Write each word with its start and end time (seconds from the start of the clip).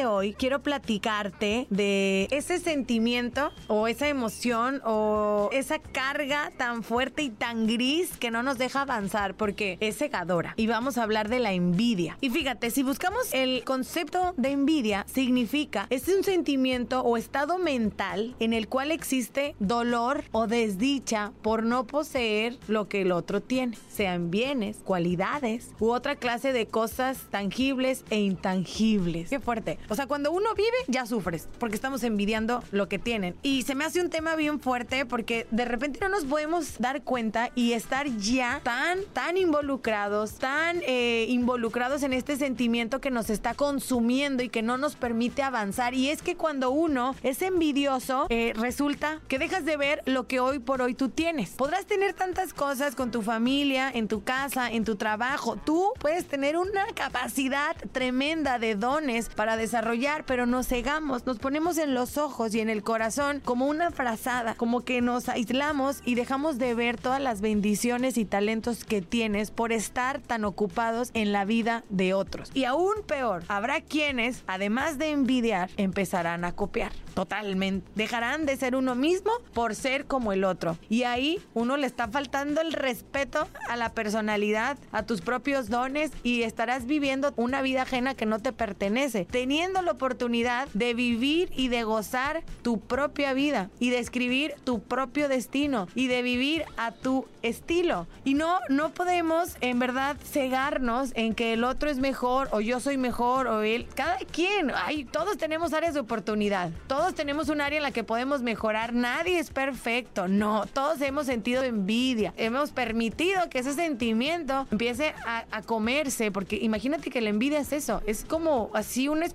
De 0.00 0.06
hoy 0.06 0.32
quiero 0.32 0.62
platicarte 0.62 1.66
de 1.68 2.26
ese 2.30 2.58
sentimiento 2.58 3.52
o 3.66 3.86
esa 3.86 4.08
emoción 4.08 4.80
o 4.86 5.50
esa 5.52 5.78
carga 5.78 6.50
tan 6.56 6.82
fuerte 6.82 7.20
y 7.22 7.28
tan 7.28 7.66
gris 7.66 8.16
que 8.16 8.30
no 8.30 8.42
nos 8.42 8.56
deja 8.56 8.82
avanzar 8.82 9.34
porque 9.34 9.76
es 9.80 9.98
cegadora. 9.98 10.54
Y 10.56 10.68
vamos 10.68 10.96
a 10.96 11.02
hablar 11.02 11.28
de 11.28 11.38
la 11.38 11.52
envidia. 11.52 12.16
Y 12.22 12.30
fíjate, 12.30 12.70
si 12.70 12.82
buscamos 12.82 13.34
el 13.34 13.62
concepto 13.64 14.32
de 14.38 14.52
envidia, 14.52 15.04
significa 15.06 15.86
es 15.90 16.08
un 16.08 16.24
sentimiento 16.24 17.02
o 17.02 17.18
estado 17.18 17.58
mental 17.58 18.34
en 18.38 18.54
el 18.54 18.68
cual 18.68 18.92
existe 18.92 19.54
dolor 19.58 20.24
o 20.32 20.46
desdicha 20.46 21.32
por 21.42 21.62
no 21.62 21.86
poseer 21.86 22.56
lo 22.68 22.88
que 22.88 23.02
el 23.02 23.12
otro 23.12 23.42
tiene, 23.42 23.76
sean 23.90 24.30
bienes, 24.30 24.78
cualidades 24.82 25.72
u 25.78 25.90
otra 25.90 26.16
clase 26.16 26.54
de 26.54 26.66
cosas 26.66 27.26
tangibles 27.30 28.02
e 28.08 28.20
intangibles. 28.20 29.28
Qué 29.28 29.40
fuerte. 29.40 29.78
O 29.90 29.96
sea, 29.96 30.06
cuando 30.06 30.30
uno 30.30 30.54
vive, 30.54 30.76
ya 30.86 31.04
sufres, 31.04 31.48
porque 31.58 31.74
estamos 31.74 32.04
envidiando 32.04 32.62
lo 32.70 32.88
que 32.88 33.00
tienen. 33.00 33.34
Y 33.42 33.62
se 33.62 33.74
me 33.74 33.84
hace 33.84 34.00
un 34.00 34.08
tema 34.08 34.36
bien 34.36 34.60
fuerte 34.60 35.04
porque 35.04 35.48
de 35.50 35.64
repente 35.64 35.98
no 36.00 36.08
nos 36.08 36.24
podemos 36.24 36.78
dar 36.78 37.02
cuenta 37.02 37.50
y 37.56 37.72
estar 37.72 38.06
ya 38.16 38.60
tan, 38.62 39.00
tan 39.12 39.36
involucrados, 39.36 40.34
tan 40.34 40.80
eh, 40.86 41.26
involucrados 41.28 42.04
en 42.04 42.12
este 42.12 42.36
sentimiento 42.36 43.00
que 43.00 43.10
nos 43.10 43.30
está 43.30 43.54
consumiendo 43.54 44.44
y 44.44 44.48
que 44.48 44.62
no 44.62 44.78
nos 44.78 44.94
permite 44.94 45.42
avanzar. 45.42 45.92
Y 45.92 46.10
es 46.10 46.22
que 46.22 46.36
cuando 46.36 46.70
uno 46.70 47.16
es 47.24 47.42
envidioso, 47.42 48.26
eh, 48.28 48.52
resulta 48.54 49.20
que 49.26 49.40
dejas 49.40 49.64
de 49.64 49.76
ver 49.76 50.02
lo 50.06 50.28
que 50.28 50.38
hoy 50.38 50.60
por 50.60 50.82
hoy 50.82 50.94
tú 50.94 51.08
tienes. 51.08 51.50
Podrás 51.50 51.86
tener 51.86 52.14
tantas 52.14 52.54
cosas 52.54 52.94
con 52.94 53.10
tu 53.10 53.22
familia, 53.22 53.90
en 53.92 54.06
tu 54.06 54.22
casa, 54.22 54.70
en 54.70 54.84
tu 54.84 54.94
trabajo. 54.94 55.56
Tú 55.56 55.92
puedes 55.98 56.26
tener 56.26 56.56
una 56.56 56.86
capacidad 56.94 57.74
tremenda 57.90 58.60
de 58.60 58.76
dones 58.76 59.28
para 59.28 59.56
desarrollar, 59.56 59.79
pero 60.26 60.46
nos 60.46 60.68
cegamos, 60.68 61.26
nos 61.26 61.38
ponemos 61.38 61.78
en 61.78 61.94
los 61.94 62.18
ojos 62.18 62.54
y 62.54 62.60
en 62.60 62.68
el 62.68 62.82
corazón 62.82 63.40
como 63.44 63.66
una 63.66 63.90
frazada, 63.90 64.54
como 64.54 64.82
que 64.84 65.00
nos 65.00 65.28
aislamos 65.28 66.00
y 66.04 66.14
dejamos 66.14 66.58
de 66.58 66.74
ver 66.74 66.98
todas 66.98 67.20
las 67.20 67.40
bendiciones 67.40 68.18
y 68.18 68.24
talentos 68.24 68.84
que 68.84 69.00
tienes 69.00 69.50
por 69.50 69.72
estar 69.72 70.20
tan 70.20 70.44
ocupados 70.44 71.10
en 71.14 71.32
la 71.32 71.44
vida 71.44 71.82
de 71.88 72.14
otros. 72.14 72.50
Y 72.54 72.64
aún 72.64 72.94
peor, 73.06 73.42
habrá 73.48 73.80
quienes, 73.80 74.44
además 74.46 74.98
de 74.98 75.10
envidiar, 75.10 75.70
empezarán 75.76 76.44
a 76.44 76.52
copiar. 76.52 76.92
Totalmente. 77.14 77.90
Dejarán 77.96 78.46
de 78.46 78.56
ser 78.56 78.76
uno 78.76 78.94
mismo 78.94 79.32
por 79.52 79.74
ser 79.74 80.06
como 80.06 80.32
el 80.32 80.44
otro. 80.44 80.78
Y 80.88 81.02
ahí 81.02 81.42
uno 81.54 81.76
le 81.76 81.86
está 81.86 82.08
faltando 82.08 82.60
el 82.60 82.72
respeto 82.72 83.48
a 83.68 83.76
la 83.76 83.92
personalidad, 83.92 84.78
a 84.92 85.02
tus 85.04 85.20
propios 85.20 85.68
dones 85.68 86.12
y 86.22 86.42
estarás 86.42 86.86
viviendo 86.86 87.32
una 87.36 87.62
vida 87.62 87.82
ajena 87.82 88.14
que 88.14 88.26
no 88.26 88.38
te 88.38 88.52
pertenece 88.52 89.24
teniendo 89.24 89.69
la 89.72 89.92
oportunidad 89.92 90.68
de 90.74 90.94
vivir 90.94 91.50
y 91.56 91.68
de 91.68 91.84
gozar 91.84 92.42
tu 92.62 92.80
propia 92.80 93.32
vida 93.32 93.70
y 93.78 93.90
de 93.90 93.98
escribir 93.98 94.54
tu 94.64 94.82
propio 94.82 95.28
destino 95.28 95.88
y 95.94 96.08
de 96.08 96.22
vivir 96.22 96.64
a 96.76 96.92
tu 96.92 97.26
estilo. 97.42 98.06
Y 98.24 98.34
no, 98.34 98.58
no 98.68 98.90
podemos 98.90 99.56
en 99.60 99.78
verdad 99.78 100.16
cegarnos 100.22 101.12
en 101.14 101.34
que 101.34 101.52
el 101.52 101.64
otro 101.64 101.88
es 101.88 101.98
mejor 101.98 102.48
o 102.52 102.60
yo 102.60 102.80
soy 102.80 102.98
mejor 102.98 103.46
o 103.46 103.62
él. 103.62 103.86
Cada 103.94 104.18
quien, 104.18 104.72
ay, 104.74 105.04
todos 105.04 105.38
tenemos 105.38 105.72
áreas 105.72 105.94
de 105.94 106.00
oportunidad. 106.00 106.70
Todos 106.86 107.14
tenemos 107.14 107.48
un 107.48 107.60
área 107.60 107.78
en 107.78 107.82
la 107.82 107.92
que 107.92 108.04
podemos 108.04 108.42
mejorar. 108.42 108.92
Nadie 108.92 109.38
es 109.38 109.50
perfecto. 109.50 110.28
No, 110.28 110.66
todos 110.66 111.00
hemos 111.00 111.26
sentido 111.26 111.62
envidia. 111.62 112.34
Hemos 112.36 112.72
permitido 112.72 113.48
que 113.48 113.60
ese 113.60 113.74
sentimiento 113.74 114.66
empiece 114.70 115.14
a, 115.24 115.44
a 115.50 115.62
comerse 115.62 116.30
porque 116.30 116.56
imagínate 116.56 117.10
que 117.10 117.20
la 117.20 117.30
envidia 117.30 117.60
es 117.60 117.72
eso. 117.72 118.02
Es 118.06 118.24
como 118.24 118.70
así 118.74 119.08
una 119.08 119.26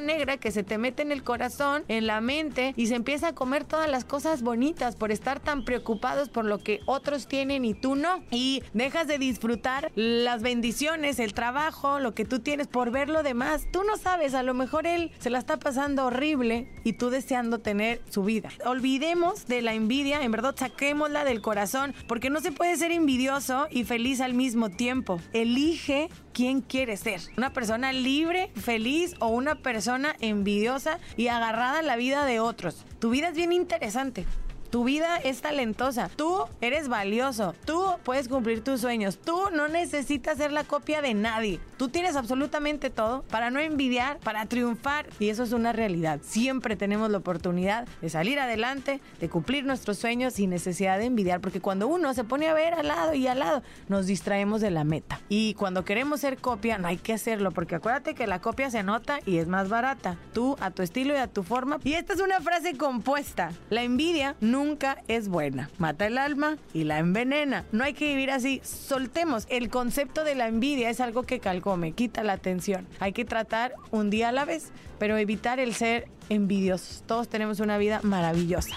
negra 0.00 0.38
que 0.38 0.50
se 0.50 0.62
te 0.62 0.78
mete 0.78 1.02
en 1.02 1.12
el 1.12 1.22
corazón, 1.22 1.84
en 1.88 2.06
la 2.06 2.20
mente 2.20 2.72
y 2.76 2.86
se 2.86 2.94
empieza 2.94 3.28
a 3.28 3.34
comer 3.34 3.64
todas 3.64 3.88
las 3.88 4.04
cosas 4.04 4.42
bonitas 4.42 4.96
por 4.96 5.12
estar 5.12 5.40
tan 5.40 5.64
preocupados 5.64 6.28
por 6.28 6.44
lo 6.44 6.58
que 6.58 6.80
otros 6.86 7.28
tienen 7.28 7.64
y 7.64 7.74
tú 7.74 7.94
no. 7.94 8.22
Y 8.30 8.62
dejas 8.72 9.06
de 9.06 9.18
disfrutar 9.18 9.92
las 9.94 10.42
bendiciones, 10.42 11.18
el 11.18 11.34
trabajo, 11.34 12.00
lo 12.00 12.14
que 12.14 12.24
tú 12.24 12.40
tienes 12.40 12.66
por 12.66 12.90
ver 12.90 13.08
lo 13.08 13.22
demás. 13.22 13.66
Tú 13.70 13.84
no 13.84 13.96
sabes, 13.96 14.34
a 14.34 14.42
lo 14.42 14.54
mejor 14.54 14.86
él 14.86 15.12
se 15.18 15.30
la 15.30 15.38
está 15.38 15.58
pasando 15.58 16.06
horrible 16.06 16.72
y 16.84 16.94
tú 16.94 17.10
deseando 17.10 17.58
tener 17.58 18.00
su 18.10 18.24
vida. 18.24 18.50
Olvidemos 18.64 19.46
de 19.46 19.62
la 19.62 19.74
envidia, 19.74 20.22
en 20.22 20.32
verdad 20.32 20.54
saquémosla 20.56 21.24
del 21.24 21.40
corazón 21.40 21.94
porque 22.06 22.30
no 22.30 22.40
se 22.40 22.52
puede 22.52 22.76
ser 22.76 22.90
envidioso 22.90 23.66
y 23.70 23.84
feliz 23.84 24.20
al 24.20 24.34
mismo 24.34 24.70
tiempo. 24.70 25.20
Elige 25.32 26.08
quién 26.38 26.60
quieres 26.60 27.00
ser. 27.00 27.20
Una 27.36 27.52
persona 27.52 27.92
libre, 27.92 28.50
feliz 28.54 29.16
o 29.18 29.26
una 29.26 29.57
persona 29.58 30.16
envidiosa 30.20 30.98
y 31.16 31.28
agarrada 31.28 31.80
a 31.80 31.82
la 31.82 31.96
vida 31.96 32.24
de 32.24 32.40
otros. 32.40 32.84
Tu 32.98 33.10
vida 33.10 33.28
es 33.28 33.34
bien 33.34 33.52
interesante. 33.52 34.24
Tu 34.70 34.84
vida 34.84 35.16
es 35.16 35.40
talentosa. 35.40 36.10
Tú 36.14 36.44
eres 36.60 36.88
valioso. 36.88 37.54
Tú 37.64 37.82
puedes 38.04 38.28
cumplir 38.28 38.62
tus 38.62 38.82
sueños. 38.82 39.18
Tú 39.18 39.50
no 39.50 39.68
necesitas 39.68 40.36
ser 40.36 40.52
la 40.52 40.64
copia 40.64 41.00
de 41.00 41.14
nadie. 41.14 41.58
Tú 41.78 41.88
tienes 41.88 42.16
absolutamente 42.16 42.90
todo 42.90 43.22
para 43.30 43.50
no 43.50 43.60
envidiar, 43.60 44.18
para 44.18 44.44
triunfar. 44.44 45.06
Y 45.18 45.30
eso 45.30 45.42
es 45.42 45.52
una 45.52 45.72
realidad. 45.72 46.20
Siempre 46.22 46.76
tenemos 46.76 47.10
la 47.10 47.18
oportunidad 47.18 47.88
de 48.02 48.10
salir 48.10 48.38
adelante, 48.40 49.00
de 49.20 49.28
cumplir 49.30 49.64
nuestros 49.64 49.98
sueños 49.98 50.34
sin 50.34 50.50
necesidad 50.50 50.98
de 50.98 51.06
envidiar. 51.06 51.40
Porque 51.40 51.62
cuando 51.62 51.88
uno 51.88 52.12
se 52.12 52.24
pone 52.24 52.48
a 52.48 52.54
ver 52.54 52.74
al 52.74 52.88
lado 52.88 53.14
y 53.14 53.26
al 53.26 53.38
lado, 53.38 53.62
nos 53.88 54.06
distraemos 54.06 54.60
de 54.60 54.70
la 54.70 54.84
meta. 54.84 55.20
Y 55.30 55.54
cuando 55.54 55.86
queremos 55.86 56.20
ser 56.20 56.36
copia, 56.36 56.76
no 56.76 56.88
hay 56.88 56.98
que 56.98 57.14
hacerlo. 57.14 57.52
Porque 57.52 57.76
acuérdate 57.76 58.14
que 58.14 58.26
la 58.26 58.42
copia 58.42 58.70
se 58.70 58.82
nota 58.82 59.20
y 59.24 59.38
es 59.38 59.48
más 59.48 59.70
barata. 59.70 60.18
Tú 60.34 60.56
a 60.60 60.70
tu 60.70 60.82
estilo 60.82 61.14
y 61.14 61.18
a 61.18 61.26
tu 61.26 61.42
forma. 61.42 61.78
Y 61.84 61.94
esta 61.94 62.12
es 62.12 62.20
una 62.20 62.40
frase 62.40 62.76
compuesta. 62.76 63.52
La 63.70 63.82
envidia 63.82 64.36
no 64.40 64.57
nunca 64.58 65.02
es 65.06 65.28
buena. 65.28 65.70
Mata 65.78 66.06
el 66.06 66.18
alma 66.18 66.58
y 66.74 66.82
la 66.82 66.98
envenena. 66.98 67.64
No 67.70 67.84
hay 67.84 67.94
que 67.94 68.08
vivir 68.08 68.32
así. 68.32 68.60
Soltemos. 68.64 69.46
El 69.48 69.70
concepto 69.70 70.24
de 70.24 70.34
la 70.34 70.48
envidia 70.48 70.90
es 70.90 71.00
algo 71.00 71.22
que 71.22 71.38
calcome, 71.38 71.92
quita 71.92 72.24
la 72.24 72.32
atención. 72.32 72.86
Hay 72.98 73.12
que 73.12 73.24
tratar 73.24 73.74
un 73.92 74.10
día 74.10 74.30
a 74.30 74.32
la 74.32 74.44
vez, 74.44 74.72
pero 74.98 75.16
evitar 75.16 75.60
el 75.60 75.74
ser 75.74 76.08
envidiosos. 76.28 77.04
Todos 77.06 77.28
tenemos 77.28 77.60
una 77.60 77.78
vida 77.78 78.00
maravillosa. 78.02 78.76